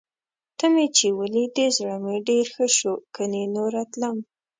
ته 0.57 0.65
مې 0.73 0.85
چې 0.97 1.07
ولیدې، 1.19 1.65
زړه 1.77 1.95
مې 2.03 2.15
ډېر 2.29 2.45
ښه 2.55 2.67
شو. 2.77 2.93
کني 3.15 3.43
نوره 3.55 3.81
تلم. 3.91 4.17